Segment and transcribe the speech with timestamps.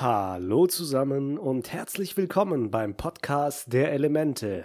[0.00, 4.64] Hallo zusammen und herzlich willkommen beim Podcast der Elemente.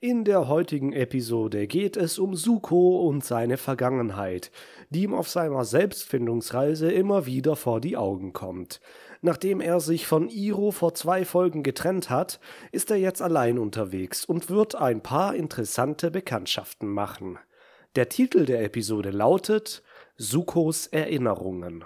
[0.00, 4.50] In der heutigen Episode geht es um Suko und seine Vergangenheit,
[4.90, 8.80] die ihm auf seiner Selbstfindungsreise immer wieder vor die Augen kommt.
[9.20, 12.40] Nachdem er sich von Iro vor zwei Folgen getrennt hat,
[12.72, 17.38] ist er jetzt allein unterwegs und wird ein paar interessante Bekanntschaften machen.
[17.94, 19.84] Der Titel der Episode lautet
[20.16, 21.84] Sukos Erinnerungen.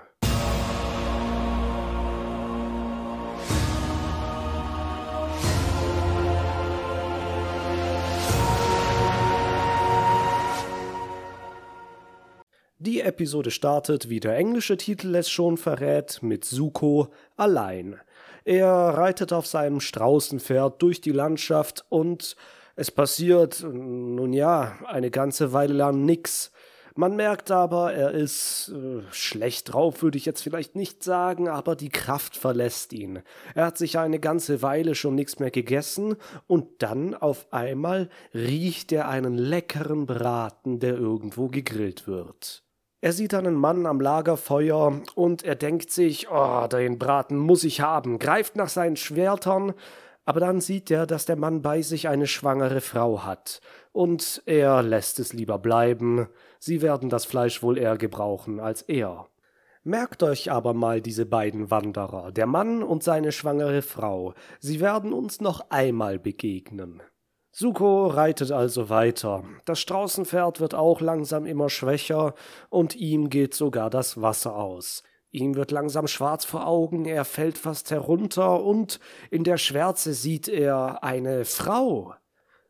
[12.87, 17.99] Die Episode startet, wie der englische Titel es schon verrät, mit Suko allein.
[18.45, 22.37] Er reitet auf seinem Straußenpferd durch die Landschaft und
[22.77, 26.53] es passiert, nun ja, eine ganze Weile lang nix.
[26.95, 31.75] Man merkt aber, er ist äh, schlecht drauf, würde ich jetzt vielleicht nicht sagen, aber
[31.75, 33.19] die Kraft verlässt ihn.
[33.57, 36.15] Er hat sich eine ganze Weile schon nichts mehr gegessen
[36.47, 42.63] und dann auf einmal riecht er einen leckeren Braten, der irgendwo gegrillt wird.
[43.03, 47.83] Er sieht einen Mann am Lagerfeuer und er denkt sich, oh, den Braten muss ich
[47.83, 49.75] haben, greift nach seinen Schwertern,
[50.25, 53.61] aber dann sieht er, dass der Mann bei sich eine schwangere Frau hat,
[53.93, 56.27] und er lässt es lieber bleiben,
[56.59, 59.29] sie werden das Fleisch wohl eher gebrauchen als er.
[59.85, 65.13] Merkt euch aber mal diese beiden Wanderer, der Mann und seine schwangere Frau, sie werden
[65.13, 67.03] uns noch einmal begegnen.
[67.59, 69.43] Suko reitet also weiter.
[69.65, 72.35] Das Straußenpferd wird auch langsam immer schwächer
[72.69, 75.03] und ihm geht sogar das Wasser aus.
[75.31, 80.49] Ihm wird langsam schwarz vor Augen, er fällt fast herunter und in der Schwärze sieht
[80.49, 82.13] er eine Frau.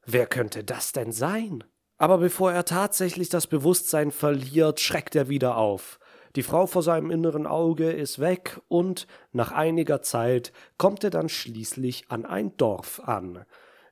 [0.05, 1.65] Wer könnte das denn sein?
[1.99, 5.99] Aber bevor er tatsächlich das Bewusstsein verliert, schreckt er wieder auf.
[6.37, 11.29] Die Frau vor seinem inneren Auge ist weg und nach einiger Zeit kommt er dann
[11.29, 13.45] schließlich an ein Dorf an.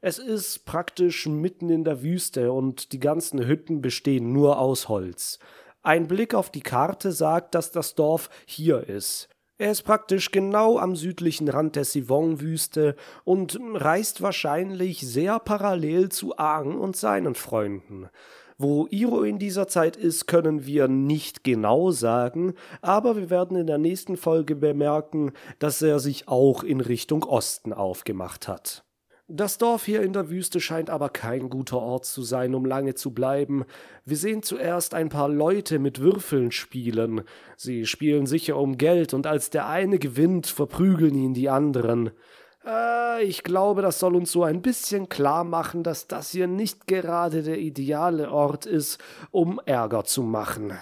[0.06, 5.38] Es ist praktisch mitten in der Wüste und die ganzen Hütten bestehen nur aus Holz.
[5.82, 9.30] Ein Blick auf die Karte sagt, dass das Dorf hier ist.
[9.56, 16.36] Er ist praktisch genau am südlichen Rand der Sivong-Wüste und reist wahrscheinlich sehr parallel zu
[16.36, 18.10] Aang und seinen Freunden.
[18.58, 23.66] Wo Iro in dieser Zeit ist, können wir nicht genau sagen, aber wir werden in
[23.66, 28.84] der nächsten Folge bemerken, dass er sich auch in Richtung Osten aufgemacht hat.
[29.28, 32.94] Das Dorf hier in der Wüste scheint aber kein guter Ort zu sein, um lange
[32.94, 33.64] zu bleiben.
[34.04, 37.22] Wir sehen zuerst ein paar Leute mit Würfeln spielen.
[37.56, 42.10] Sie spielen sicher um Geld, und als der eine gewinnt, verprügeln ihn die anderen.
[42.66, 46.86] Äh, ich glaube, das soll uns so ein bisschen klar machen, dass das hier nicht
[46.86, 48.98] gerade der ideale Ort ist,
[49.30, 50.74] um Ärger zu machen.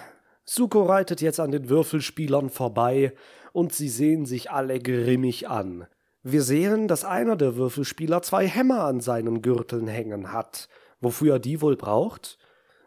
[0.43, 3.13] Suko reitet jetzt an den Würfelspielern vorbei,
[3.53, 5.87] und sie sehen sich alle grimmig an.
[6.25, 10.69] Wir sehen, dass einer der Würfelspieler zwei Hämmer an seinen Gürteln hängen hat.
[11.01, 12.37] Wofür er die wohl braucht?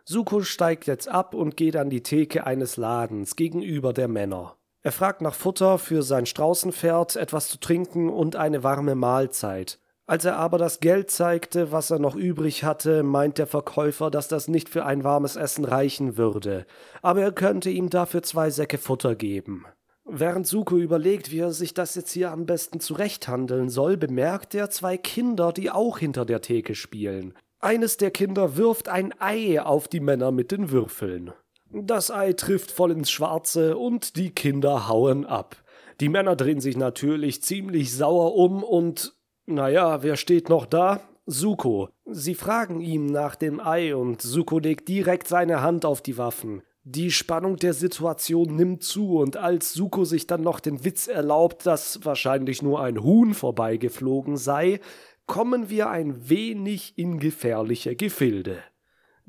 [0.06, 4.56] Suko steigt jetzt ab und geht an die Theke eines Ladens gegenüber der Männer.
[4.82, 9.80] Er fragt nach Futter für sein Straußenpferd, etwas zu trinken und eine warme Mahlzeit.
[10.06, 14.28] Als er aber das Geld zeigte, was er noch übrig hatte, meint der Verkäufer, dass
[14.28, 16.64] das nicht für ein warmes Essen reichen würde,
[17.02, 19.66] aber er könnte ihm dafür zwei Säcke Futter geben.
[20.08, 24.70] Während Suko überlegt, wie er sich das jetzt hier am besten zurechthandeln soll, bemerkt er
[24.70, 27.34] zwei Kinder, die auch hinter der Theke spielen.
[27.58, 31.32] Eines der Kinder wirft ein Ei auf die Männer mit den Würfeln.
[31.72, 35.56] Das Ei trifft voll ins Schwarze und die Kinder hauen ab.
[36.00, 41.00] Die Männer drehen sich natürlich ziemlich sauer um und naja, wer steht noch da?
[41.26, 41.88] Suko.
[42.04, 46.62] Sie fragen ihm nach dem Ei und Suko legt direkt seine Hand auf die Waffen.
[46.88, 51.66] Die Spannung der Situation nimmt zu, und als Suko sich dann noch den Witz erlaubt,
[51.66, 54.78] dass wahrscheinlich nur ein Huhn vorbeigeflogen sei,
[55.26, 58.62] kommen wir ein wenig in gefährliche Gefilde.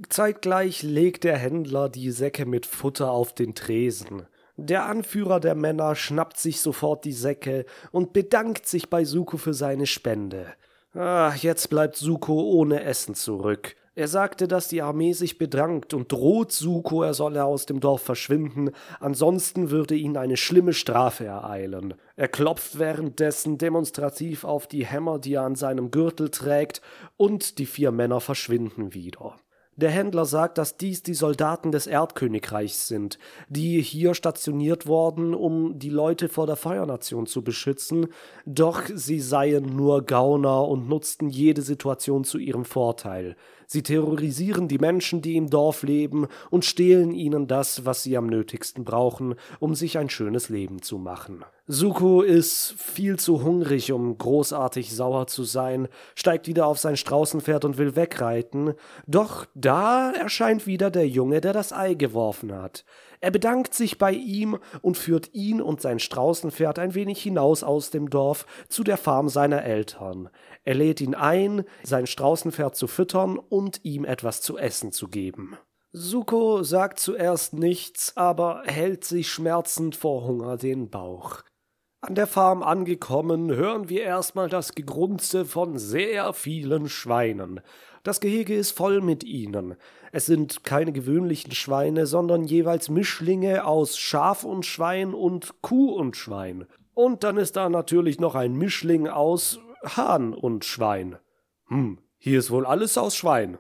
[0.08, 4.28] Zeitgleich legt der Händler die Säcke mit Futter auf den Tresen.
[4.56, 9.56] Der Anführer der Männer schnappt sich sofort die Säcke und bedankt sich bei Suko für
[9.56, 10.54] seine Spende.
[10.94, 13.76] Ah, jetzt bleibt Suko ohne Essen zurück.
[13.98, 18.04] Er sagte, dass die Armee sich bedrangt und droht Suko, er solle aus dem Dorf
[18.04, 21.96] verschwinden, ansonsten würde ihn eine schlimme Strafe ereilen.
[22.16, 26.84] Er klopft währenddessen demonstrativ auf die Hämmer, die er an seinem Gürtel trägt,
[27.16, 29.36] und die vier Männer verschwinden wieder.
[29.78, 35.78] Der Händler sagt, dass dies die Soldaten des Erdkönigreichs sind, die hier stationiert worden, um
[35.78, 38.08] die Leute vor der Feuernation zu beschützen,
[38.48, 43.36] doch sie seien nur Gauner und nutzten jede Situation zu ihrem Vorteil.
[43.70, 48.28] Sie terrorisieren die Menschen, die im Dorf leben, und stehlen ihnen das, was sie am
[48.28, 51.44] nötigsten brauchen, um sich ein schönes Leben zu machen.
[51.68, 57.66] Suko ist viel zu hungrig, um großartig sauer zu sein, steigt wieder auf sein Straußenpferd
[57.66, 58.74] und will wegreiten,
[59.06, 62.86] doch da erscheint wieder der Junge, der das Ei geworfen hat.
[63.20, 67.90] Er bedankt sich bei ihm und führt ihn und sein Straußenpferd ein wenig hinaus aus
[67.90, 70.30] dem Dorf zu der Farm seiner Eltern.
[70.68, 75.56] Er lädt ihn ein, sein Straußenpferd zu füttern und ihm etwas zu essen zu geben.
[75.94, 81.42] Suko sagt zuerst nichts, aber hält sich schmerzend vor Hunger den Bauch.
[82.02, 87.62] An der Farm angekommen, hören wir erstmal das Gegrunze von sehr vielen Schweinen.
[88.04, 89.76] Das Gehege ist voll mit ihnen.
[90.12, 96.18] Es sind keine gewöhnlichen Schweine, sondern jeweils Mischlinge aus Schaf und Schwein und Kuh und
[96.18, 96.68] Schwein.
[96.94, 99.62] Und dann ist da natürlich noch ein Mischling aus
[99.96, 101.18] Hahn und Schwein.
[101.68, 103.58] Hm, hier ist wohl alles aus Schwein.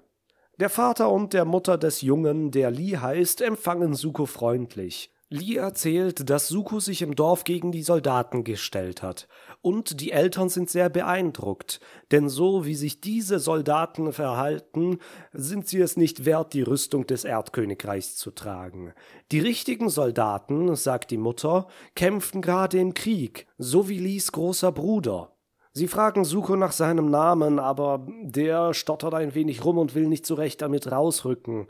[0.59, 5.11] Der Vater und der Mutter des Jungen, der Lee heißt, empfangen Suko freundlich.
[5.29, 9.27] Lee erzählt, dass Suko sich im Dorf gegen die Soldaten gestellt hat.
[9.61, 11.81] Und die Eltern sind sehr beeindruckt,
[12.11, 14.99] denn so wie sich diese Soldaten verhalten,
[15.33, 18.93] sind sie es nicht wert, die Rüstung des Erdkönigreichs zu tragen.
[19.33, 25.36] Die richtigen Soldaten, sagt die Mutter, kämpften gerade im Krieg, so wie Lees großer Bruder.
[25.77, 30.25] Sie fragen Suko nach seinem Namen, aber der stottert ein wenig rum und will nicht
[30.25, 31.67] so recht damit rausrücken.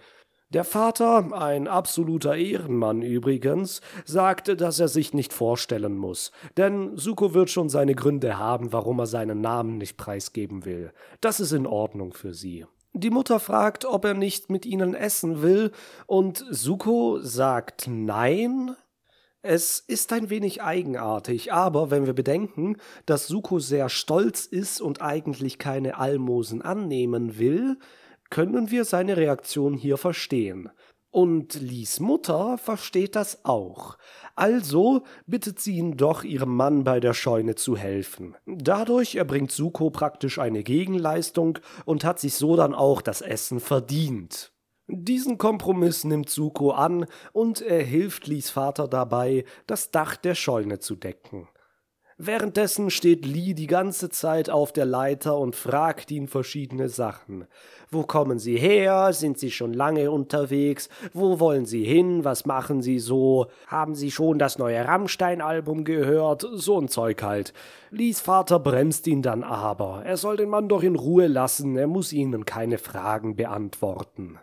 [0.50, 7.34] Der Vater, ein absoluter Ehrenmann übrigens, sagte, dass er sich nicht vorstellen muss, denn Suko
[7.34, 10.94] wird schon seine Gründe haben, warum er seinen Namen nicht preisgeben will.
[11.20, 12.66] Das ist in Ordnung für sie.
[12.94, 15.72] Die Mutter fragt, ob er nicht mit ihnen essen will,
[16.06, 18.74] und Suko sagt nein.
[19.50, 25.02] Es ist ein wenig eigenartig, aber wenn wir bedenken, dass Suko sehr stolz ist und
[25.02, 27.78] eigentlich keine Almosen annehmen will,
[28.30, 30.70] können wir seine Reaktion hier verstehen.
[31.12, 33.98] Und Lies Mutter versteht das auch.
[34.36, 38.36] Also bittet sie ihn doch, ihrem Mann bei der Scheune zu helfen.
[38.46, 44.52] Dadurch erbringt Suko praktisch eine Gegenleistung und hat sich so dann auch das Essen verdient.
[44.90, 50.80] Diesen Kompromiss nimmt Suko an und er hilft Lies Vater dabei, das Dach der Scheune
[50.80, 51.50] zu decken.
[52.20, 57.46] Währenddessen steht Lee die ganze Zeit auf der Leiter und fragt ihn verschiedene Sachen.
[57.92, 59.14] Wo kommen Sie her?
[59.14, 60.90] Sind Sie schon lange unterwegs?
[61.14, 62.24] Wo wollen Sie hin?
[62.24, 63.48] Was machen Sie so?
[63.68, 66.48] Haben Sie schon das neue Rammstein-Album gehört?
[66.54, 67.54] So ein Zeug halt.
[67.92, 70.02] Lees Vater bremst ihn dann aber.
[70.04, 74.40] Er soll den Mann doch in Ruhe lassen, er muss ihnen keine Fragen beantworten.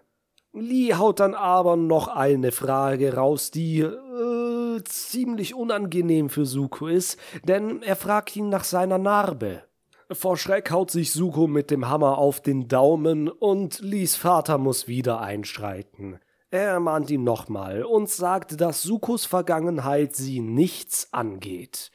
[0.55, 7.19] Lee haut dann aber noch eine Frage raus, die äh, ziemlich unangenehm für Suko ist,
[7.43, 9.65] denn er fragt ihn nach seiner Narbe.
[10.13, 14.87] Vor Schreck haut sich Suko mit dem Hammer auf den Daumen und Lees Vater muss
[14.87, 16.21] wieder einschreiten.
[16.53, 21.91] Er mahnt ihn nochmal und sagt, dass Sukos Vergangenheit sie nichts angeht.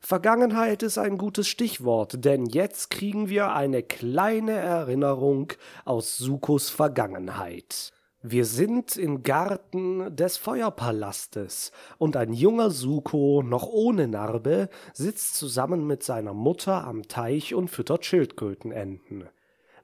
[0.00, 5.52] Vergangenheit ist ein gutes Stichwort, denn jetzt kriegen wir eine kleine Erinnerung
[5.84, 7.92] aus Sukos Vergangenheit.
[8.22, 15.86] Wir sind im Garten des Feuerpalastes und ein junger Suko, noch ohne Narbe, sitzt zusammen
[15.86, 19.28] mit seiner Mutter am Teich und füttert Schildkrötenenten.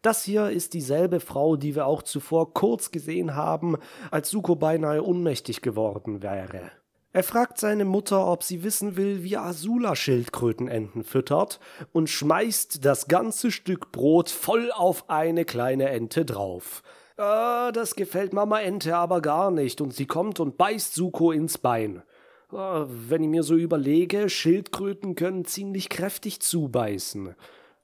[0.03, 3.77] Das hier ist dieselbe Frau, die wir auch zuvor kurz gesehen haben,
[4.11, 6.73] als Suko beinahe ohnmächtig geworden wäre.
[7.13, 11.61] Er fragt seine Mutter, ob sie wissen will, wie Asula Schildkrötenenten füttert
[11.93, 16.83] und schmeißt das ganze Stück Brot voll auf eine kleine Ente drauf.
[17.17, 21.59] Ah, das gefällt Mama Ente aber gar nicht und sie kommt und beißt Suko ins
[21.59, 22.03] Bein.
[22.51, 27.37] Ah, wenn ich mir so überlege, Schildkröten können ziemlich kräftig zubeißen.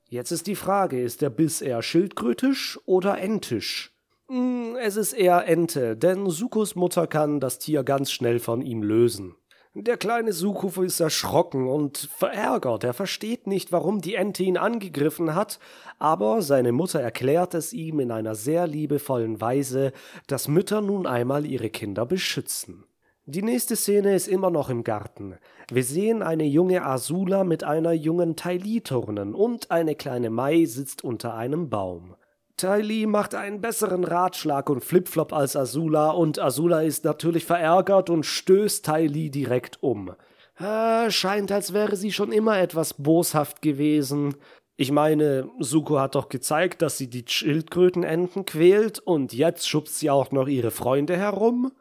[0.08, 3.94] Jetzt ist die Frage, ist der Biss eher schildkrötisch oder entisch?
[4.28, 8.82] Hm, es ist eher Ente, denn Sukos Mutter kann das Tier ganz schnell von ihm
[8.82, 9.36] lösen.
[9.74, 12.82] Der kleine Sukufu ist erschrocken und verärgert.
[12.82, 15.60] Er versteht nicht, warum die Ente ihn angegriffen hat,
[16.00, 19.92] aber seine Mutter erklärt es ihm in einer sehr liebevollen Weise,
[20.26, 22.82] dass Mütter nun einmal ihre Kinder beschützen.
[23.26, 25.36] Die nächste Szene ist immer noch im Garten.
[25.70, 31.04] Wir sehen eine junge Asula mit einer jungen Taili turnen und eine kleine Mai sitzt
[31.04, 32.16] unter einem Baum.
[32.60, 38.26] Tylee macht einen besseren Ratschlag und Flipflop als Azula und Azula ist natürlich verärgert und
[38.26, 40.14] stößt Tylee direkt um.
[40.58, 44.34] Äh, scheint, als wäre sie schon immer etwas boshaft gewesen.
[44.76, 50.10] Ich meine, Suko hat doch gezeigt, dass sie die Schildkrötenenten quält und jetzt schubst sie
[50.10, 51.72] auch noch ihre Freunde herum.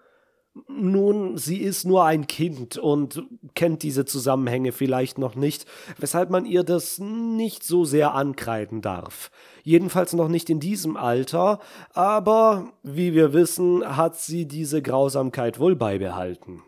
[0.68, 5.65] Nun, sie ist nur ein Kind und kennt diese Zusammenhänge vielleicht noch nicht,
[5.98, 9.29] weshalb man ihr das nicht so sehr ankreiden darf.
[9.63, 11.60] Jedenfalls noch nicht in diesem Alter,
[11.94, 16.63] aber wie wir wissen, hat sie diese Grausamkeit wohl beibehalten.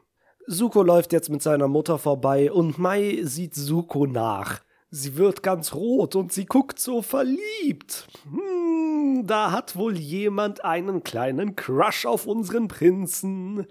[0.48, 4.62] Suko läuft jetzt mit seiner Mutter vorbei und Mai sieht Suko nach.
[4.94, 8.10] Sie wird ganz rot und sie guckt so verliebt.
[8.30, 13.68] Hm, da hat wohl jemand einen kleinen Crush auf unseren Prinzen.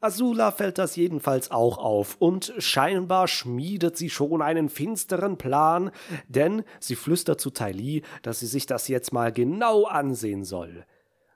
[0.00, 5.90] Azula fällt das jedenfalls auch auf, und scheinbar schmiedet sie schon einen finsteren Plan,
[6.28, 10.86] denn sie flüstert zu Tai Li, dass sie sich das jetzt mal genau ansehen soll.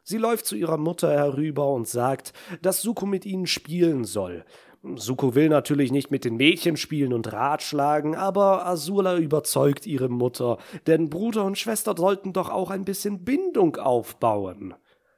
[0.02, 4.44] Sie läuft zu ihrer Mutter herüber und sagt, dass Suko mit ihnen spielen soll.
[4.82, 10.56] Suko will natürlich nicht mit den Mädchen spielen und ratschlagen, aber Azula überzeugt ihre Mutter,
[10.86, 14.74] denn Bruder und Schwester sollten doch auch ein bisschen Bindung aufbauen.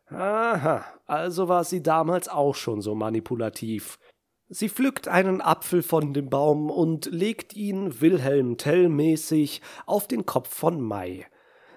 [0.08, 3.98] Aha, also war sie damals auch schon so manipulativ.
[4.48, 10.26] Sie pflückt einen Apfel von dem Baum und legt ihn Wilhelm Tell mäßig auf den
[10.26, 11.26] Kopf von Mai.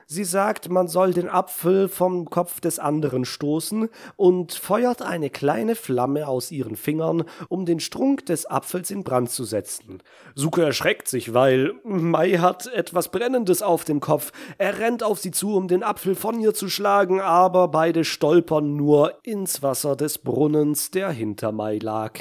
[0.08, 5.76] Sie sagt, man soll den Apfel vom Kopf des anderen stoßen und feuert eine kleine
[5.76, 10.04] Flamme aus ihren Fingern, um den Strunk des Apfels in Brand zu setzen.
[10.36, 14.32] Suke erschreckt sich, weil Mai hat etwas Brennendes auf dem Kopf.
[14.60, 18.76] Er rennt auf sie zu, um den Apfel von ihr zu schlagen, aber beide stolpern
[18.76, 22.20] nur ins Wasser des Brunnens, der hinter Mai lag.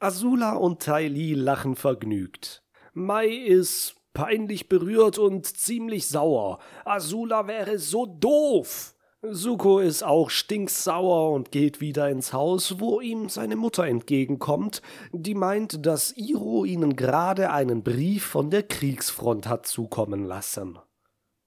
[0.00, 2.62] Azula und Tai Li lachen vergnügt.
[2.92, 6.58] Mai ist peinlich berührt und ziemlich sauer.
[6.84, 8.94] Azula wäre so doof.
[9.24, 15.36] Suko ist auch stinksauer und geht wieder ins Haus, wo ihm seine Mutter entgegenkommt, die
[15.36, 20.76] meint, dass Iro ihnen gerade einen Brief von der Kriegsfront hat zukommen lassen.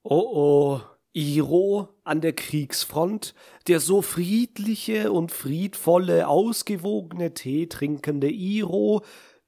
[0.04, 0.82] Oh oh,
[1.12, 3.36] Iro an der Kriegsfront,
[3.68, 9.02] der so friedliche und friedvolle, ausgewogene Tee trinkende Iro,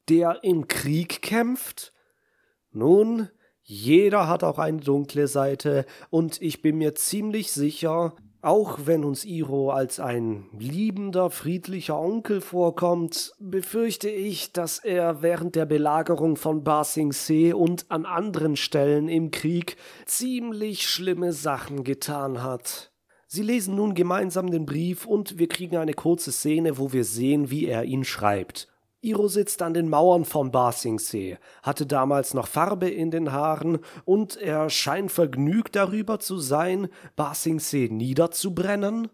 [0.10, 1.94] der im Krieg kämpft?
[2.78, 3.30] Nun,
[3.64, 9.26] jeder hat auch eine dunkle Seite, und ich bin mir ziemlich sicher, auch wenn uns
[9.26, 16.64] Iro als ein liebender, friedlicher Onkel vorkommt, befürchte ich, dass er während der Belagerung von
[16.64, 22.92] Ba Sing Se und an anderen Stellen im Krieg ziemlich schlimme Sachen getan hat.
[23.26, 27.50] Sie lesen nun gemeinsam den Brief und wir kriegen eine kurze Szene, wo wir sehen,
[27.50, 28.68] wie er ihn schreibt.
[29.08, 34.36] Iro sitzt an den Mauern von Basingsee, hatte damals noch Farbe in den Haaren und
[34.36, 39.10] er scheint vergnügt darüber zu sein, Basingsee niederzubrennen.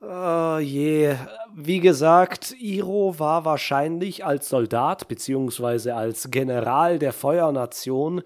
[0.00, 1.16] Uh, je,
[1.52, 5.90] wie gesagt, Iro war wahrscheinlich als Soldat bzw.
[5.90, 8.22] als General der Feuernation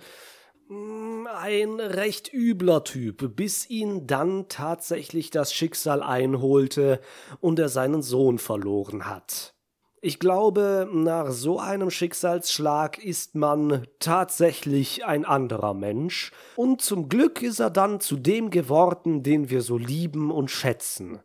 [0.69, 7.01] mm, ein recht übler Typ, bis ihn dann tatsächlich das Schicksal einholte
[7.41, 9.55] und er seinen Sohn verloren hat.
[10.05, 17.41] Ich glaube, nach so einem Schicksalsschlag ist man tatsächlich ein anderer Mensch, und zum Glück
[17.41, 21.21] ist er dann zu dem geworden, den wir so lieben und schätzen.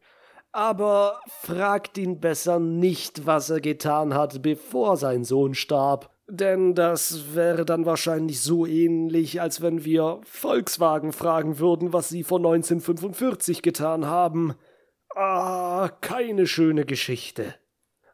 [0.52, 7.34] Aber fragt ihn besser nicht, was er getan hat, bevor sein Sohn starb, denn das
[7.34, 13.64] wäre dann wahrscheinlich so ähnlich, als wenn wir Volkswagen fragen würden, was sie vor 1945
[13.64, 14.54] getan haben.
[15.16, 17.56] Ah, keine schöne Geschichte.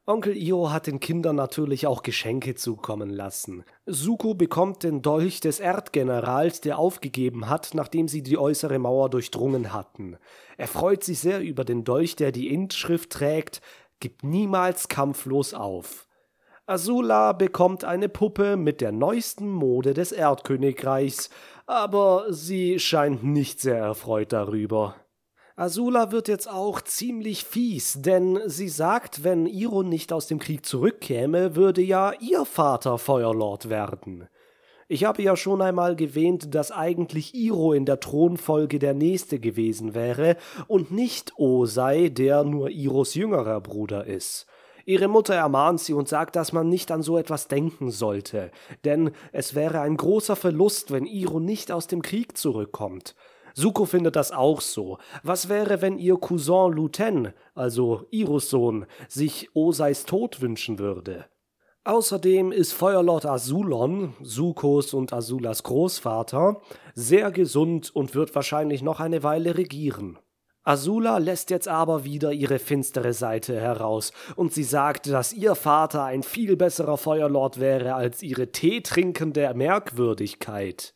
[0.06, 3.64] Onkel Io hat den Kindern natürlich auch Geschenke zukommen lassen.
[3.86, 9.72] Suko bekommt den Dolch des Erdgenerals, der aufgegeben hat, nachdem sie die äußere Mauer durchdrungen
[9.72, 10.18] hatten.
[10.58, 13.62] Er freut sich sehr über den Dolch, der die Inschrift trägt,
[14.02, 16.10] gibt niemals kampflos auf.
[16.66, 21.30] Azula bekommt eine Puppe mit der neuesten Mode des Erdkönigreichs,
[21.66, 24.96] aber sie scheint nicht sehr erfreut darüber.
[25.56, 30.66] Azula wird jetzt auch ziemlich fies, denn sie sagt, wenn Iro nicht aus dem Krieg
[30.66, 34.28] zurückkäme, würde ja ihr Vater Feuerlord werden.
[34.88, 39.94] Ich habe ja schon einmal erwähnt, dass eigentlich Iro in der Thronfolge der Nächste gewesen
[39.94, 44.48] wäre und nicht Osei, der nur Iros jüngerer Bruder ist.
[44.86, 48.50] Ihre Mutter ermahnt sie und sagt, dass man nicht an so etwas denken sollte,
[48.86, 53.14] denn es wäre ein großer Verlust, wenn Iro nicht aus dem Krieg zurückkommt.
[53.54, 54.98] Suko findet das auch so.
[55.24, 61.26] Was wäre, wenn ihr Cousin Luten, also Iros Sohn, sich Oseis Tod wünschen würde?
[61.86, 66.62] Außerdem ist Feuerlord Azulon, Sukos und Azulas Großvater,
[66.96, 70.18] sehr gesund und wird wahrscheinlich noch eine Weile regieren.
[70.64, 76.06] Azula lässt jetzt aber wieder ihre finstere Seite heraus, und sie sagt, dass ihr Vater
[76.06, 80.94] ein viel besserer Feuerlord wäre als ihre teetrinkende Merkwürdigkeit.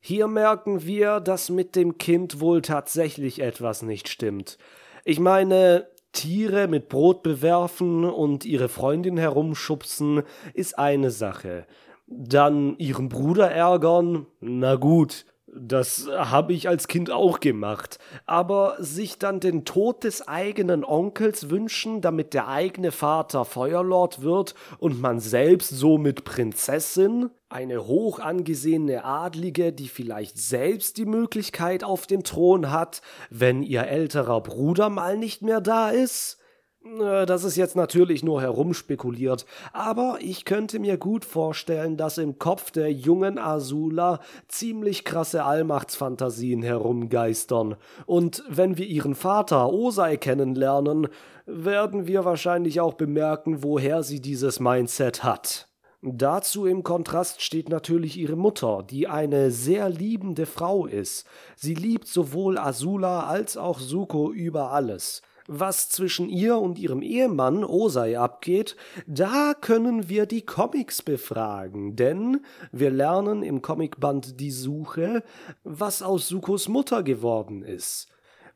[0.00, 4.56] Hier merken wir, dass mit dem Kind wohl tatsächlich etwas nicht stimmt.
[5.04, 10.22] Ich meine, Tiere mit Brot bewerfen und ihre Freundin herumschubsen
[10.54, 11.66] ist eine Sache.
[12.06, 17.98] Dann ihren Bruder ärgern, na gut, Das habe ich als Kind auch gemacht.
[18.24, 24.54] Aber sich dann den Tod des eigenen Onkels wünschen, damit der eigene Vater Feuerlord wird
[24.78, 27.30] und man selbst somit Prinzessin?
[27.50, 33.88] Eine hoch angesehene Adlige, die vielleicht selbst die Möglichkeit auf den Thron hat, wenn ihr
[33.88, 36.38] älterer Bruder mal nicht mehr da ist?
[36.84, 42.38] Äh, das ist jetzt natürlich nur herumspekuliert, aber ich könnte mir gut vorstellen, dass im
[42.38, 47.74] Kopf der jungen Asula ziemlich krasse Allmachtsfantasien herumgeistern.
[48.06, 51.08] Und wenn wir ihren Vater Osei kennenlernen,
[51.46, 55.69] werden wir wahrscheinlich auch bemerken, woher sie dieses Mindset hat.
[56.02, 61.26] Dazu im Kontrast steht natürlich ihre Mutter, die eine sehr liebende Frau ist.
[61.56, 65.20] Sie liebt sowohl Asula als auch Suko über alles.
[65.46, 68.76] Was zwischen ihr und ihrem Ehemann Osei abgeht,
[69.06, 72.40] da können wir die Comics befragen, denn
[72.72, 75.22] wir lernen im Comicband Die Suche,
[75.64, 78.08] was aus Sukos Mutter geworden ist.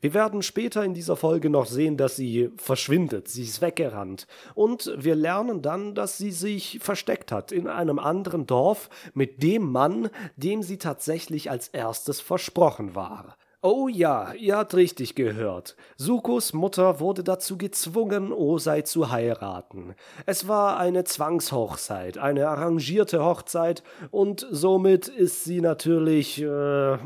[0.04, 4.26] Wir werden später in dieser Folge noch sehen, dass sie verschwindet, sie ist weggerannt.
[4.54, 9.72] Und wir lernen dann, dass sie sich versteckt hat in einem anderen Dorf mit dem
[9.72, 13.38] Mann, dem sie tatsächlich als erstes versprochen war.
[13.62, 15.74] Oh ja, ihr habt richtig gehört.
[15.96, 19.94] Sukos Mutter wurde dazu gezwungen, Osei zu heiraten.
[20.26, 26.98] Es war eine Zwangshochzeit, eine arrangierte Hochzeit, und somit ist sie natürlich äh,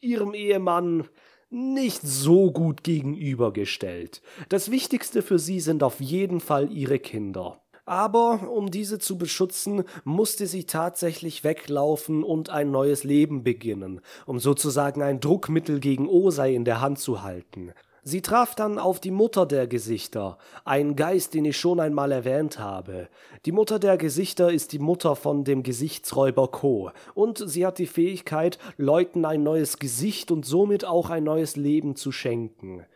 [0.00, 1.04] ihrem Ehemann
[1.50, 4.22] nicht so gut gegenübergestellt.
[4.48, 9.84] Das Wichtigste für sie sind auf jeden Fall ihre Kinder aber um diese zu beschützen,
[10.04, 16.54] musste sie tatsächlich weglaufen und ein neues Leben beginnen, um sozusagen ein Druckmittel gegen Osei
[16.54, 17.72] in der Hand zu halten.
[18.08, 22.58] Sie traf dann auf die Mutter der Gesichter, einen Geist, den ich schon einmal erwähnt
[22.58, 23.10] habe.
[23.44, 27.86] Die Mutter der Gesichter ist die Mutter von dem Gesichtsräuber Ko, und sie hat die
[27.86, 32.86] Fähigkeit, Leuten ein neues Gesicht und somit auch ein neues Leben zu schenken.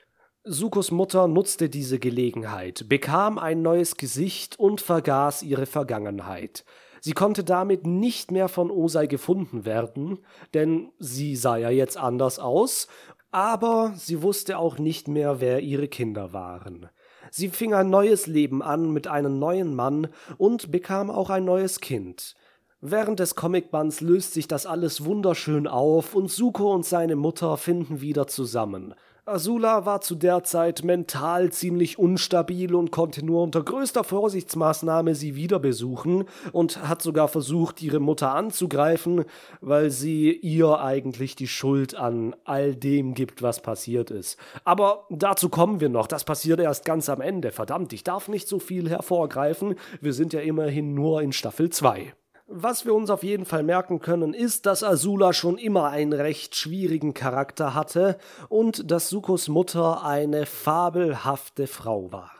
[0.45, 6.65] Sukos Mutter nutzte diese Gelegenheit, bekam ein neues Gesicht und vergaß ihre Vergangenheit.
[7.05, 10.21] Sie konnte damit nicht mehr von Osei gefunden werden,
[10.55, 12.87] denn sie sah ja jetzt anders aus,
[13.33, 16.89] aber sie wusste auch nicht mehr, wer ihre Kinder waren.
[17.31, 21.81] Sie fing ein neues Leben an mit einem neuen Mann und bekam auch ein neues
[21.81, 22.35] Kind.
[22.83, 28.01] Während des Comicbands löst sich das alles wunderschön auf und Suko und seine Mutter finden
[28.01, 28.95] wieder zusammen.
[29.25, 35.37] Asula war zu der Zeit mental ziemlich unstabil und konnte nur unter größter Vorsichtsmaßnahme sie
[35.37, 39.25] wieder besuchen und hat sogar versucht, ihre Mutter anzugreifen,
[39.61, 44.41] weil sie ihr eigentlich die Schuld an all dem gibt, was passiert ist.
[44.65, 47.53] Aber dazu kommen wir noch, das passiert erst ganz am Ende.
[47.53, 52.13] Verdammt, ich darf nicht so viel hervorgreifen, wir sind ja immerhin nur in Staffel 2.
[52.47, 56.57] Was wir uns auf jeden Fall merken können, ist, dass Azula schon immer einen recht
[56.57, 62.31] schwierigen Charakter hatte und dass Sukos Mutter eine fabelhafte Frau war.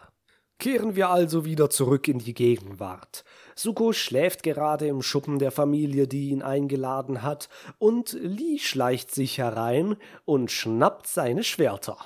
[0.59, 3.25] Kehren wir also wieder zurück in die Gegenwart.
[3.57, 9.39] Suko schläft gerade im Schuppen der Familie, die ihn eingeladen hat, und Lee schleicht sich
[9.39, 11.97] herein und schnappt seine Schwerter.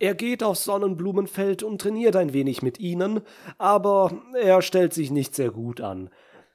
[0.00, 3.20] Er geht aufs Sonnenblumenfeld und trainiert ein wenig mit ihnen,
[3.56, 6.10] aber er stellt sich nicht sehr gut an.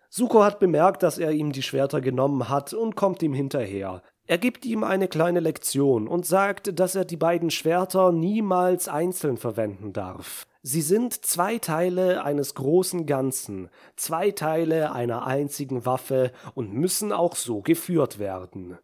[0.10, 4.02] Suko hat bemerkt, dass er ihm die Schwerter genommen hat und kommt ihm hinterher.
[4.26, 9.38] Er gibt ihm eine kleine Lektion und sagt, dass er die beiden Schwerter niemals einzeln
[9.38, 10.48] verwenden darf.
[10.62, 17.38] Sie sind zwei Teile eines großen Ganzen, zwei Teile einer einzigen Waffe und müssen auch
[17.38, 18.78] so geführt werden.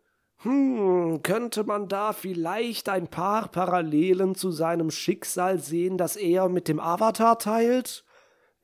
[0.44, 6.70] Hm, könnte man da vielleicht ein paar Parallelen zu seinem Schicksal sehen, das er mit
[6.70, 8.06] dem Avatar teilt?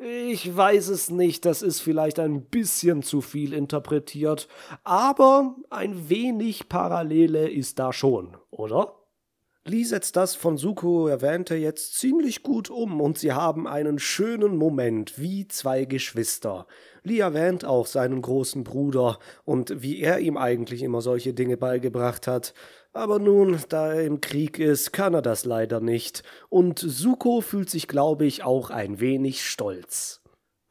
[0.01, 4.47] Ich weiß es nicht, das ist vielleicht ein bisschen zu viel interpretiert,
[4.85, 8.95] aber ein wenig Parallele ist da schon, oder?
[9.65, 14.55] Lee setzt das von Suko erwähnte jetzt ziemlich gut um und sie haben einen schönen
[14.55, 16.65] Moment wie zwei Geschwister.
[17.03, 22.25] Lee erwähnt auch seinen großen Bruder und wie er ihm eigentlich immer solche Dinge beigebracht
[22.25, 22.53] hat.
[22.93, 26.23] Aber nun, da er im Krieg ist, kann er das leider nicht.
[26.49, 30.21] Und Suko fühlt sich, glaube ich, auch ein wenig stolz.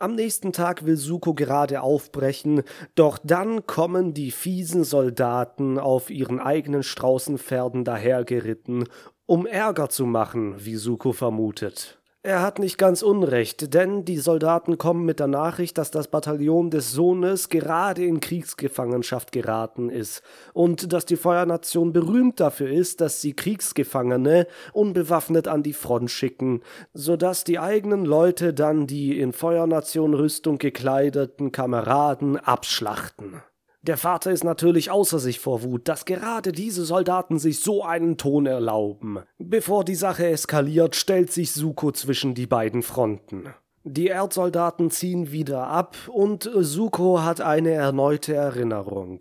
[0.00, 2.62] Am nächsten Tag will Suko gerade aufbrechen,
[2.94, 8.84] doch dann kommen die fiesen Soldaten auf ihren eigenen Straußenpferden dahergeritten,
[9.26, 11.97] um Ärger zu machen, wie Suko vermutet.
[12.24, 16.68] Er hat nicht ganz Unrecht, denn die Soldaten kommen mit der Nachricht, dass das Bataillon
[16.68, 23.20] des Sohnes gerade in Kriegsgefangenschaft geraten ist und dass die Feuernation berühmt dafür ist, dass
[23.20, 29.32] sie Kriegsgefangene unbewaffnet an die Front schicken, so dass die eigenen Leute dann die in
[29.32, 33.42] Feuernation Rüstung gekleideten Kameraden abschlachten.
[33.82, 38.16] Der Vater ist natürlich außer sich vor Wut, dass gerade diese Soldaten sich so einen
[38.16, 39.20] Ton erlauben.
[39.38, 43.54] Bevor die Sache eskaliert, stellt sich Suko zwischen die beiden Fronten.
[43.84, 49.20] Die Erdsoldaten ziehen wieder ab und Suko hat eine erneute Erinnerung.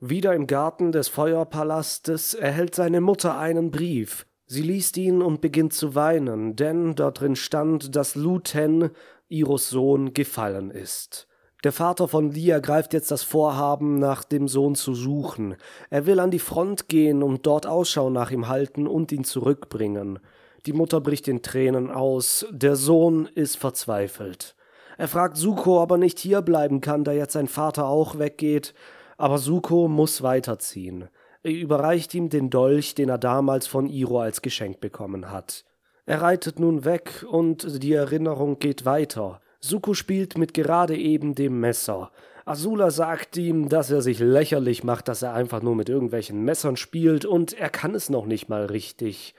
[0.00, 4.26] Wieder im Garten des Feuerpalastes erhält seine Mutter einen Brief.
[4.46, 8.90] Sie liest ihn und beginnt zu weinen, denn dort drin stand, dass Luten,
[9.28, 11.26] Iros Sohn, gefallen ist.
[11.64, 15.56] Der Vater von Lee ergreift jetzt das Vorhaben, nach dem Sohn zu suchen.
[15.88, 20.18] Er will an die Front gehen und dort Ausschau nach ihm halten und ihn zurückbringen.
[20.66, 24.56] Die Mutter bricht in Tränen aus, der Sohn ist verzweifelt.
[24.98, 28.74] Er fragt Suko, ob er nicht hierbleiben kann, da jetzt sein Vater auch weggeht,
[29.16, 31.08] aber Suko muss weiterziehen.
[31.42, 35.64] Er überreicht ihm den Dolch, den er damals von Iro als Geschenk bekommen hat.
[36.04, 39.40] Er reitet nun weg und die Erinnerung geht weiter.
[39.66, 42.10] Suko spielt mit gerade eben dem Messer.
[42.44, 46.76] Azula sagt ihm, dass er sich lächerlich macht, dass er einfach nur mit irgendwelchen Messern
[46.76, 49.34] spielt und er kann es noch nicht mal richtig.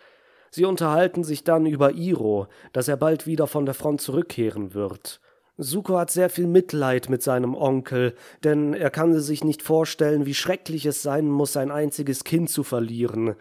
[0.50, 5.22] Sie unterhalten sich dann über Iro, dass er bald wieder von der Front zurückkehren wird.
[5.58, 10.34] Suko hat sehr viel Mitleid mit seinem Onkel, denn er kann sich nicht vorstellen, wie
[10.34, 13.36] schrecklich es sein muss, sein einziges Kind zu verlieren.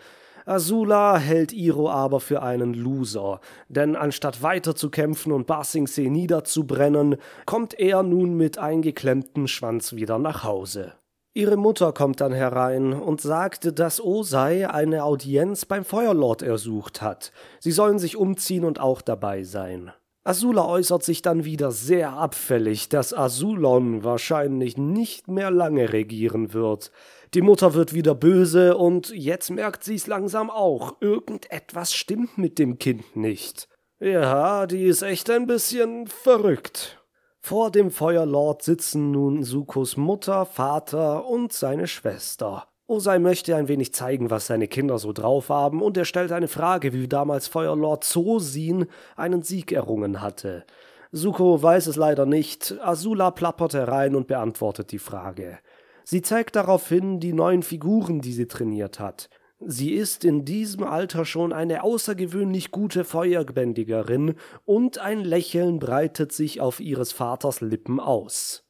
[0.47, 7.17] Azula hält Iro aber für einen Loser, denn anstatt weiter zu kämpfen und Basingsee niederzubrennen,
[7.47, 10.93] kommt er nun mit eingeklemmtem Schwanz wieder nach Hause.
[11.33, 17.33] Ihre Mutter kommt dann herein und sagte, dass Osei eine Audienz beim Feuerlord ersucht hat.
[17.59, 19.93] Sie sollen sich umziehen und auch dabei sein.
[20.27, 26.91] Azula äußert sich dann wieder sehr abfällig, dass Azulon wahrscheinlich nicht mehr lange regieren wird.
[27.35, 30.97] Die Mutter wird wieder böse und jetzt merkt sie's langsam auch.
[31.01, 33.69] Irgendetwas stimmt mit dem Kind nicht.
[34.01, 37.05] Ja, die ist echt ein bisschen verrückt.
[37.41, 42.67] Vor dem Feuerlord sitzen nun Sukos Mutter, Vater und seine Schwester.
[42.87, 46.49] Osei möchte ein wenig zeigen, was seine Kinder so drauf haben, und er stellt eine
[46.49, 50.65] Frage, wie damals Feuerlord Zosin einen Sieg errungen hatte.
[51.11, 55.59] Suko weiß es leider nicht, Azula plappert herein und beantwortet die Frage.
[56.05, 59.31] Sie zeigt daraufhin die neuen Figuren, die sie trainiert hat.
[59.61, 64.35] Sie ist in diesem Alter schon eine außergewöhnlich gute Feuerbändigerin
[64.67, 68.64] und ein Lächeln breitet sich auf ihres Vaters Lippen aus.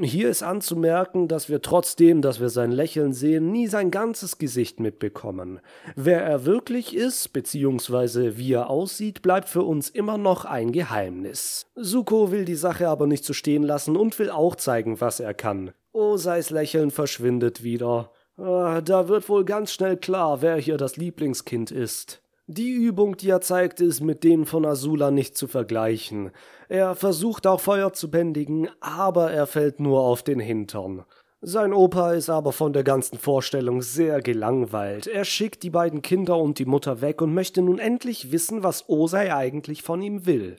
[0.00, 4.80] Hier ist anzumerken, dass wir trotzdem, dass wir sein Lächeln sehen, nie sein ganzes Gesicht
[4.80, 5.60] mitbekommen.
[5.94, 11.66] Wer er wirklich ist, beziehungsweise wie er aussieht, bleibt für uns immer noch ein Geheimnis.
[11.74, 15.34] Suko will die Sache aber nicht so stehen lassen und will auch zeigen, was er
[15.34, 15.72] kann.
[15.92, 18.10] Osais Lächeln verschwindet wieder.
[18.38, 22.23] Ah, da wird wohl ganz schnell klar, wer hier das Lieblingskind ist.
[22.46, 26.30] Die Übung, die er zeigt, ist mit denen von Azula nicht zu vergleichen.
[26.68, 31.04] Er versucht auch Feuer zu bändigen, aber er fällt nur auf den Hintern.
[31.40, 35.06] Sein Opa ist aber von der ganzen Vorstellung sehr gelangweilt.
[35.06, 38.90] Er schickt die beiden Kinder und die Mutter weg und möchte nun endlich wissen, was
[38.90, 40.56] Osei eigentlich von ihm will.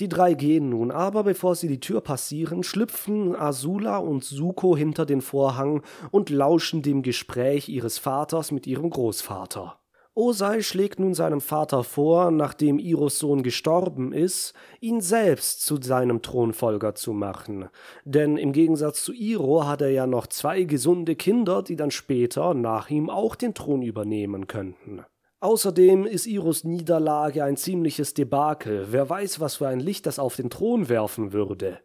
[0.00, 5.06] Die drei gehen nun, aber bevor sie die Tür passieren, schlüpfen Azula und Suko hinter
[5.06, 9.81] den Vorhang und lauschen dem Gespräch ihres Vaters mit ihrem Großvater.
[10.14, 16.20] Osei schlägt nun seinem Vater vor, nachdem Iros Sohn gestorben ist, ihn selbst zu seinem
[16.20, 17.70] Thronfolger zu machen.
[18.04, 22.52] Denn im Gegensatz zu Iro hat er ja noch zwei gesunde Kinder, die dann später
[22.52, 25.02] nach ihm auch den Thron übernehmen könnten.
[25.40, 28.88] Außerdem ist Iros Niederlage ein ziemliches Debakel.
[28.90, 31.80] Wer weiß, was für ein Licht das auf den Thron werfen würde.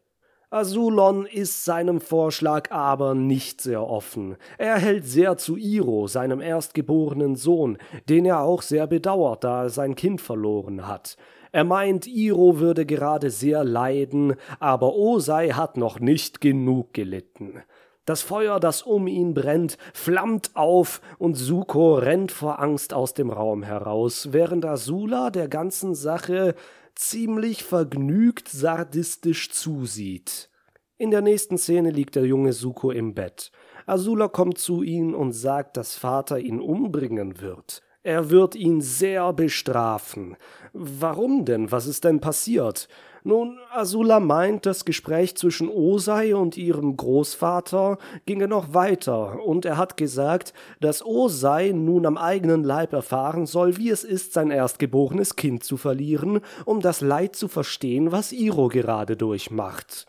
[0.50, 4.38] Azulon ist seinem Vorschlag aber nicht sehr offen.
[4.58, 9.70] Er hält sehr zu Iro, seinem erstgeborenen Sohn, den er auch sehr bedauert, da er
[9.70, 11.18] sein Kind verloren hat.
[11.52, 17.62] Er meint, Iro würde gerade sehr leiden, aber Osei hat noch nicht genug gelitten.
[18.06, 23.32] Das Feuer, das um ihn brennt, flammt auf und Suko rennt vor Angst aus dem
[23.32, 26.56] Raum heraus, während Azula der ganzen Sache
[26.98, 30.50] ziemlich vergnügt sadistisch zusieht.
[30.98, 33.52] In der nächsten Szene liegt der junge Suko im Bett.
[33.86, 37.82] Azula kommt zu ihm und sagt, dass Vater ihn umbringen wird.
[38.04, 40.38] Er wird ihn sehr bestrafen.
[40.74, 41.72] Warum denn?
[41.72, 42.88] Was ist denn passiert?
[43.28, 49.76] Nun, Azula meint, das Gespräch zwischen Osei und ihrem Großvater ginge noch weiter, und er
[49.76, 55.36] hat gesagt, dass Osei nun am eigenen Leib erfahren soll, wie es ist, sein erstgeborenes
[55.36, 60.06] Kind zu verlieren, um das Leid zu verstehen, was Iro gerade durchmacht.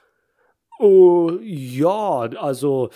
[0.79, 2.91] Oh, ja, also,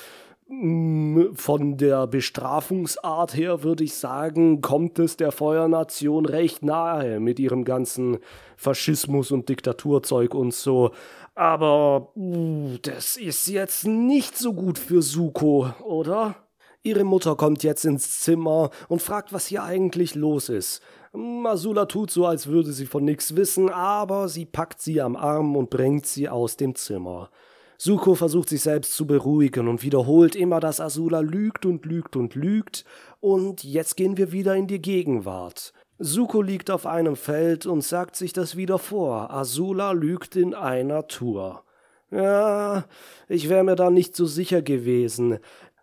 [1.34, 7.64] von der Bestrafungsart her würde ich sagen, kommt es der Feuernation recht nahe mit ihrem
[7.64, 8.18] ganzen
[8.56, 10.90] Faschismus und Diktaturzeug und so.
[11.34, 16.36] Aber uh, das ist jetzt nicht so gut für Suko, oder?
[16.82, 20.82] Ihre Mutter kommt jetzt ins Zimmer und fragt, was hier eigentlich los ist.
[21.12, 25.56] Masula tut so, als würde sie von nichts wissen, aber sie packt sie am Arm
[25.56, 27.30] und bringt sie aus dem Zimmer.
[27.84, 32.36] Suko versucht sich selbst zu beruhigen und wiederholt immer, dass Asula lügt und lügt und
[32.36, 32.84] lügt,
[33.18, 35.72] und jetzt gehen wir wieder in die Gegenwart.
[35.98, 39.32] Suko liegt auf einem Feld und sagt sich das wieder vor.
[39.32, 41.64] Asula lügt in einer Tour.
[42.12, 42.84] Ja,
[43.28, 45.40] ich wäre mir da nicht so sicher gewesen.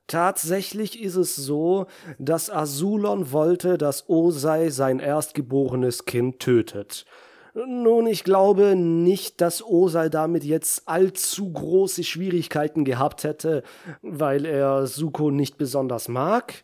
[0.08, 1.86] Tatsächlich ist es so,
[2.18, 7.06] dass Asulon wollte, dass Osei sein erstgeborenes Kind tötet.
[7.54, 13.64] Nun, ich glaube nicht, dass Osei damit jetzt allzu große Schwierigkeiten gehabt hätte,
[14.02, 16.64] weil er Suko nicht besonders mag.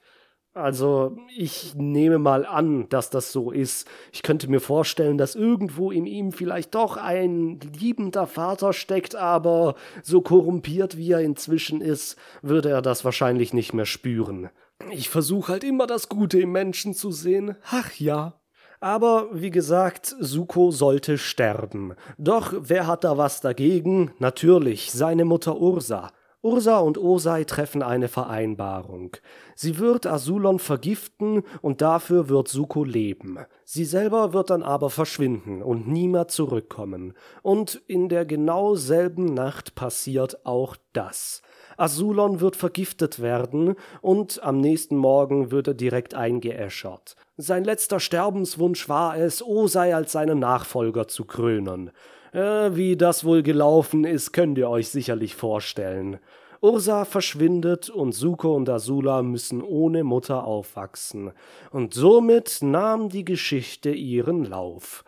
[0.55, 3.89] Also, ich nehme mal an, dass das so ist.
[4.13, 9.75] Ich könnte mir vorstellen, dass irgendwo in ihm vielleicht doch ein liebender Vater steckt, aber
[10.01, 14.49] so korrumpiert wie er inzwischen ist, würde er das wahrscheinlich nicht mehr spüren.
[14.91, 17.57] Ich versuche halt immer das Gute im Menschen zu sehen.
[17.69, 18.39] Ach ja.
[18.79, 21.93] Aber wie gesagt, Suko sollte sterben.
[22.17, 24.11] Doch wer hat da was dagegen?
[24.19, 26.11] Natürlich, seine Mutter Ursa.
[26.45, 29.17] Ursa und Osei treffen eine Vereinbarung.
[29.55, 33.39] Sie wird Asulon vergiften und dafür wird Suko leben.
[33.63, 37.13] Sie selber wird dann aber verschwinden und nie zurückkommen.
[37.41, 41.41] Und in der genau selben Nacht passiert auch das.
[41.77, 47.15] Asulon wird vergiftet werden und am nächsten Morgen wird er direkt eingeäschert.
[47.37, 51.91] Sein letzter Sterbenswunsch war es, Osei als seinen Nachfolger zu krönen.
[52.31, 56.19] Äh, wie das wohl gelaufen ist, könnt ihr euch sicherlich vorstellen.
[56.61, 61.33] Ursa verschwindet und Suko und Asula müssen ohne Mutter aufwachsen.
[61.71, 65.03] Und somit nahm die Geschichte ihren Lauf.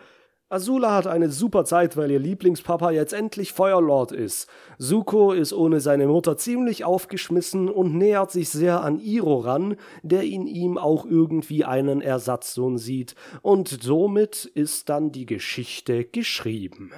[0.49, 4.47] Asula hat eine super Zeit, weil ihr Lieblingspapa jetzt endlich Feuerlord ist.
[4.77, 10.23] Suko ist ohne seine Mutter ziemlich aufgeschmissen und nähert sich sehr an Iro ran, der
[10.23, 13.15] in ihm auch irgendwie einen Ersatzsohn sieht.
[13.41, 16.93] Und somit ist dann die Geschichte geschrieben.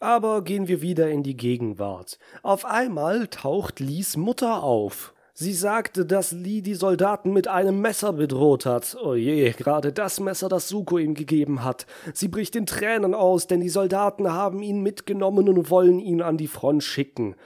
[0.00, 2.18] Aber gehen wir wieder in die Gegenwart.
[2.42, 5.14] Auf einmal taucht Lies Mutter auf.
[5.40, 8.96] Sie sagte, dass Lee die Soldaten mit einem Messer bedroht hat.
[9.00, 11.86] Oh gerade das Messer, das Suko ihm gegeben hat.
[12.12, 16.38] Sie bricht in Tränen aus, denn die Soldaten haben ihn mitgenommen und wollen ihn an
[16.38, 17.36] die Front schicken.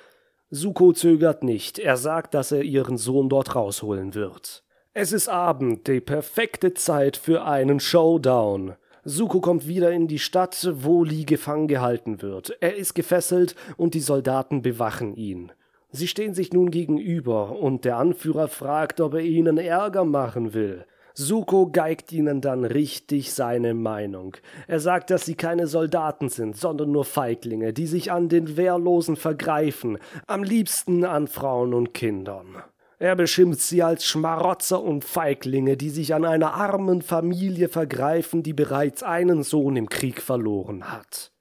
[0.48, 1.78] Suko zögert nicht.
[1.78, 4.64] Er sagt, dass er ihren Sohn dort rausholen wird.
[4.94, 8.72] Es ist Abend, die perfekte Zeit für einen Showdown.
[9.04, 12.56] Suko kommt wieder in die Stadt, wo Lee gefangen gehalten wird.
[12.60, 15.52] Er ist gefesselt und die Soldaten bewachen ihn.
[15.94, 20.86] Sie stehen sich nun gegenüber und der Anführer fragt, ob er ihnen Ärger machen will.
[21.14, 24.34] Suko geigt ihnen dann richtig seine Meinung.
[24.66, 29.16] Er sagt, dass sie keine Soldaten sind, sondern nur Feiglinge, die sich an den Wehrlosen
[29.16, 32.62] vergreifen, am liebsten an Frauen und Kindern.
[32.98, 38.54] Er beschimpft sie als Schmarotzer und Feiglinge, die sich an einer armen Familie vergreifen, die
[38.54, 41.32] bereits einen Sohn im Krieg verloren hat.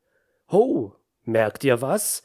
[0.52, 2.24] Ho, merkt ihr was?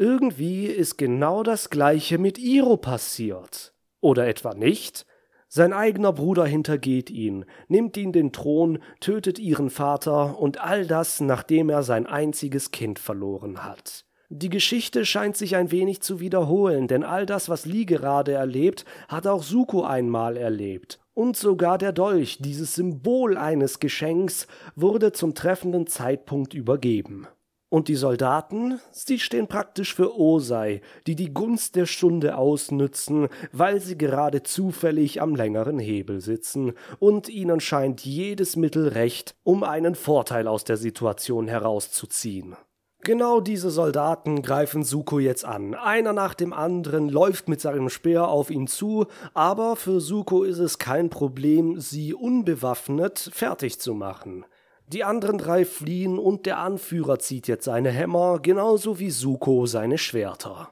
[0.00, 3.74] Irgendwie ist genau das gleiche mit Iro passiert.
[4.00, 5.04] Oder etwa nicht?
[5.48, 11.20] Sein eigener Bruder hintergeht ihn, nimmt ihn den Thron, tötet ihren Vater und all das,
[11.20, 14.04] nachdem er sein einziges Kind verloren hat.
[14.28, 18.84] Die Geschichte scheint sich ein wenig zu wiederholen, denn all das, was Lee gerade erlebt,
[19.08, 21.00] hat auch Suko einmal erlebt.
[21.14, 27.26] Und sogar der Dolch, dieses Symbol eines Geschenks, wurde zum treffenden Zeitpunkt übergeben.
[27.70, 33.80] Und die Soldaten, sie stehen praktisch für Osei, die die Gunst der Stunde ausnützen, weil
[33.80, 39.94] sie gerade zufällig am längeren Hebel sitzen, und ihnen scheint jedes Mittel recht, um einen
[39.94, 42.56] Vorteil aus der Situation herauszuziehen.
[43.02, 45.74] Genau diese Soldaten greifen Suko jetzt an.
[45.74, 50.58] Einer nach dem anderen läuft mit seinem Speer auf ihn zu, aber für Suko ist
[50.58, 54.44] es kein Problem, sie unbewaffnet fertig zu machen.
[54.92, 59.98] Die anderen drei fliehen und der Anführer zieht jetzt seine Hämmer, genauso wie Suko seine
[59.98, 60.70] Schwerter.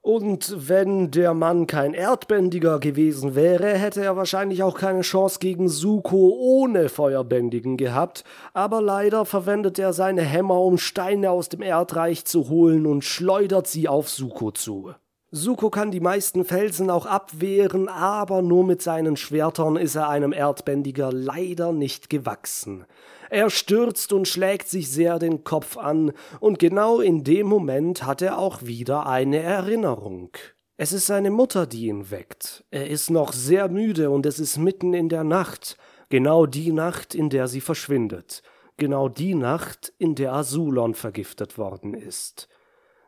[0.00, 5.68] Und wenn der Mann kein Erdbändiger gewesen wäre, hätte er wahrscheinlich auch keine Chance gegen
[5.68, 12.24] Suko ohne Feuerbändigen gehabt, aber leider verwendet er seine Hämmer, um Steine aus dem Erdreich
[12.24, 14.94] zu holen und schleudert sie auf Suko zu.
[15.30, 20.32] Suko kann die meisten Felsen auch abwehren, aber nur mit seinen Schwertern ist er einem
[20.32, 22.86] Erdbändiger leider nicht gewachsen.
[23.30, 28.22] Er stürzt und schlägt sich sehr den Kopf an, und genau in dem Moment hat
[28.22, 30.30] er auch wieder eine Erinnerung.
[30.76, 32.64] Es ist seine Mutter, die ihn weckt.
[32.70, 35.76] Er ist noch sehr müde und es ist mitten in der Nacht,
[36.08, 38.42] genau die Nacht, in der sie verschwindet,
[38.76, 42.48] genau die Nacht, in der Asulon vergiftet worden ist.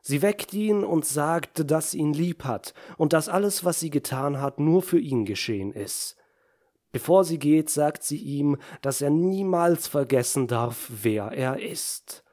[0.02, 3.90] Sie weckt ihn und sagt, dass sie ihn lieb hat und dass alles, was sie
[3.90, 6.16] getan hat, nur für ihn geschehen ist.
[6.92, 12.24] Bevor sie geht, sagt sie ihm, dass er niemals vergessen darf, wer er ist.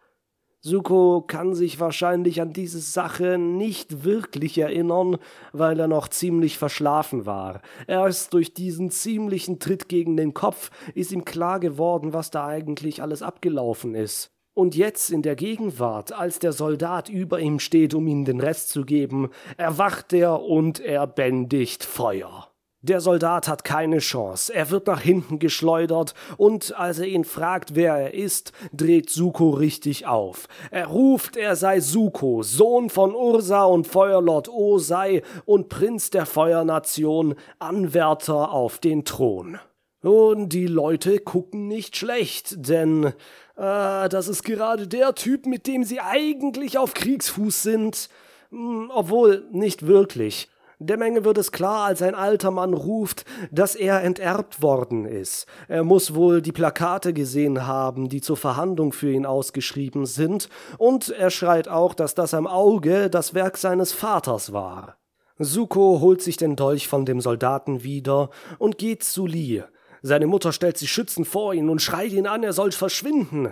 [0.62, 5.18] Suko kann sich wahrscheinlich an diese Sache nicht wirklich erinnern,
[5.54, 7.62] weil er noch ziemlich verschlafen war.
[7.88, 13.02] Erst durch diesen ziemlichen Tritt gegen den Kopf ist ihm klar geworden, was da eigentlich
[13.02, 14.32] alles abgelaufen ist.
[14.56, 18.70] Und jetzt in der Gegenwart, als der Soldat über ihm steht, um ihm den Rest
[18.70, 22.50] zu geben, erwacht er und er bändigt Feuer.
[22.82, 27.76] Der Soldat hat keine Chance, er wird nach hinten geschleudert, und als er ihn fragt,
[27.76, 30.48] wer er ist, dreht Suko richtig auf.
[30.70, 37.36] Er ruft, er sei Suko, Sohn von Ursa und Feuerlord Osei und Prinz der Feuernation,
[37.60, 39.60] Anwärter auf den Thron.
[40.04, 43.14] Und die Leute gucken nicht schlecht, denn
[43.58, 48.08] Ah, das ist gerade der Typ, mit dem sie eigentlich auf Kriegsfuß sind.
[48.52, 50.48] Hm, obwohl, nicht wirklich.
[50.80, 55.48] Der Menge wird es klar, als ein alter Mann ruft, dass er enterbt worden ist.
[55.68, 61.10] Er muss wohl die Plakate gesehen haben, die zur Verhandlung für ihn ausgeschrieben sind, und
[61.10, 64.98] er schreit auch, dass das am Auge das Werk seines Vaters war.
[65.40, 69.64] Suko holt sich den Dolch von dem Soldaten wieder und geht zu Lee.
[70.04, 73.52] Seine Mutter stellt sich schützend vor ihn und schreit ihn an, er soll verschwinden.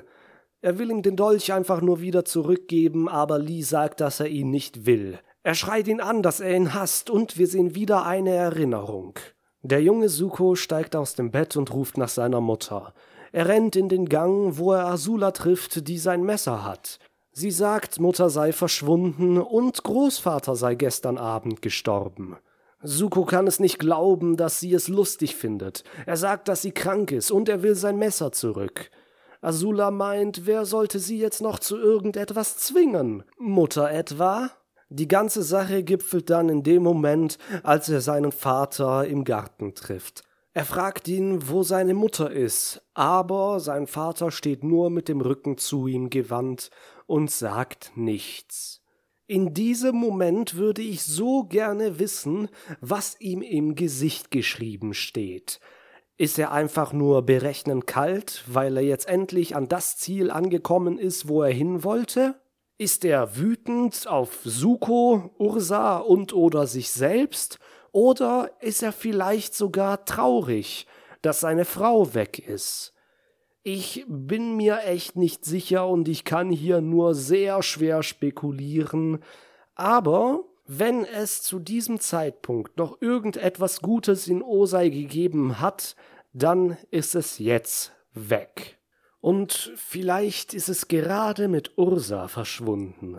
[0.62, 4.52] Er will ihm den Dolch einfach nur wieder zurückgeben, aber Lee sagt, dass er ihn
[4.52, 5.20] nicht will.
[5.46, 9.20] Er schreit ihn an, dass er ihn hasst, und wir sehen wieder eine Erinnerung.
[9.62, 12.96] Der junge Suko steigt aus dem Bett und ruft nach seiner Mutter.
[13.32, 16.98] Er rennt in den Gang, wo er Asula trifft, die sein Messer hat.
[17.32, 22.38] Sie sagt, Mutter sei verschwunden und Großvater sei gestern Abend gestorben.
[22.82, 25.84] Suko kann es nicht glauben, dass sie es lustig findet.
[26.08, 28.90] Er sagt, dass sie krank ist und er will sein Messer zurück.
[29.42, 33.24] Azula meint, wer sollte sie jetzt noch zu irgendetwas zwingen?
[33.38, 34.50] Mutter etwa?
[34.90, 40.24] Die ganze Sache gipfelt dann in dem Moment, als er seinen Vater im Garten trifft.
[40.54, 45.58] Er fragt ihn, wo seine Mutter ist, aber sein Vater steht nur mit dem Rücken
[45.58, 46.70] zu ihm gewandt
[47.08, 48.82] und sagt nichts.
[49.28, 52.48] In diesem Moment würde ich so gerne wissen,
[52.80, 55.60] was ihm im Gesicht geschrieben steht.
[56.16, 61.28] Ist er einfach nur berechnend kalt, weil er jetzt endlich an das Ziel angekommen ist,
[61.28, 62.36] wo er hin wollte?
[62.78, 67.58] Ist er wütend auf Suko, Ursa und oder sich selbst?
[67.94, 70.86] Oder ist er vielleicht sogar traurig,
[71.22, 72.94] dass seine Frau weg ist?
[73.64, 79.24] Ich bin mir echt nicht sicher und ich kann hier nur sehr schwer spekulieren,
[79.74, 85.96] aber wenn es zu diesem Zeitpunkt noch irgendetwas Gutes in Osei gegeben hat,
[86.34, 88.75] dann ist es jetzt weg.
[89.26, 93.18] Und vielleicht ist es gerade mit Ursa verschwunden.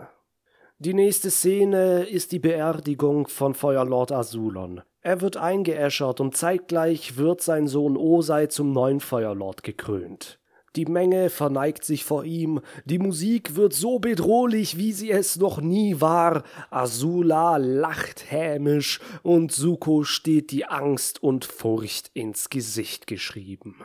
[0.79, 4.83] Die nächste Szene ist die Beerdigung von Feuerlord Azulon.
[5.01, 10.39] Er wird eingeäschert und zeitgleich wird sein Sohn Osei zum neuen Feuerlord gekrönt.
[10.77, 15.59] Die Menge verneigt sich vor ihm, die Musik wird so bedrohlich, wie sie es noch
[15.59, 23.83] nie war, Azula lacht hämisch und Suko steht die Angst und Furcht ins Gesicht geschrieben.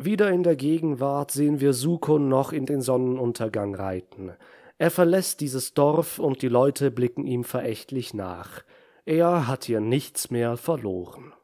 [0.00, 4.30] Wieder in der Gegenwart sehen wir Suko noch in den Sonnenuntergang reiten.
[4.78, 8.62] Er verlässt dieses Dorf und die Leute blicken ihm verächtlich nach.
[9.04, 11.34] Er hat hier nichts mehr verloren.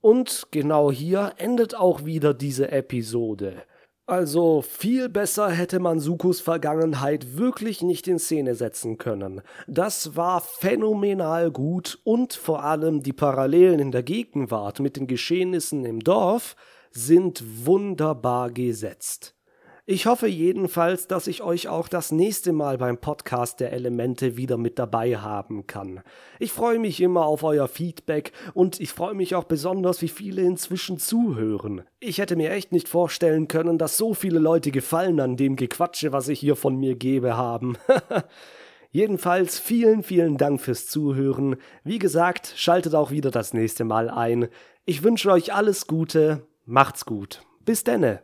[0.00, 3.64] Und genau hier endet auch wieder diese Episode.
[4.06, 9.42] Also viel besser hätte man Sukos Vergangenheit wirklich nicht in Szene setzen können.
[9.68, 15.84] Das war phänomenal gut und vor allem die Parallelen in der Gegenwart mit den Geschehnissen
[15.84, 16.56] im Dorf
[16.94, 19.34] sind wunderbar gesetzt.
[19.84, 24.56] Ich hoffe jedenfalls, dass ich euch auch das nächste Mal beim Podcast der Elemente wieder
[24.56, 26.02] mit dabei haben kann.
[26.38, 30.42] Ich freue mich immer auf euer Feedback und ich freue mich auch besonders, wie viele
[30.42, 31.82] inzwischen zuhören.
[31.98, 36.12] Ich hätte mir echt nicht vorstellen können, dass so viele Leute Gefallen an dem Gequatsche,
[36.12, 37.76] was ich hier von mir gebe, haben.
[38.92, 41.56] Jedenfalls vielen, vielen Dank fürs Zuhören.
[41.82, 44.46] Wie gesagt, schaltet auch wieder das nächste Mal ein.
[44.84, 46.46] Ich wünsche euch alles Gute.
[46.64, 47.42] Macht's gut.
[47.64, 48.22] Bis denne.